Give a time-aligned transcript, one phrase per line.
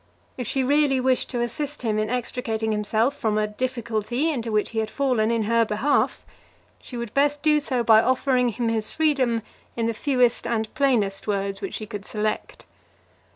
[0.35, 4.71] If she really wished to assist him in extricating himself from a difficulty into which
[4.71, 6.25] he had fallen in her behalf,
[6.81, 9.43] she would best do so by offering him his freedom
[9.75, 12.65] in the fewest and plainest words which she could select.